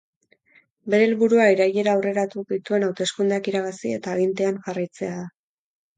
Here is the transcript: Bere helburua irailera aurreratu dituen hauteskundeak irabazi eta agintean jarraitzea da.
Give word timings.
Bere 0.93 1.05
helburua 1.09 1.45
irailera 1.55 1.93
aurreratu 1.97 2.45
dituen 2.53 2.85
hauteskundeak 2.89 3.51
irabazi 3.53 3.95
eta 3.99 4.17
agintean 4.19 4.59
jarraitzea 4.69 5.13
da. 5.21 5.29